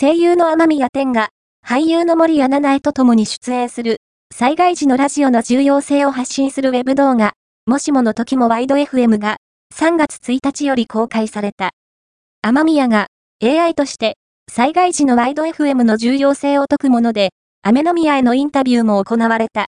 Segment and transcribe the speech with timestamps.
[0.00, 1.28] 声優の天宮天が、
[1.62, 3.98] 俳優の森アナナ重と共に出演する、
[4.34, 7.34] 災害時のラジオの重要性を発信するウェブ動画、
[7.66, 9.36] もしもの時もワイド FM が、
[9.74, 11.72] 3月1日より公開された。
[12.40, 13.08] 天宮が、
[13.44, 14.16] AI として、
[14.50, 19.58] 災害時のワイド FM の重要性を説くもので、雨宮へのインタビューも行われた。